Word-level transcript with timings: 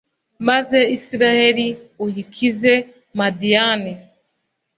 maze 0.47 0.79
israheli 0.97 1.67
uyikize 2.03 2.73
madiyani 3.17 3.93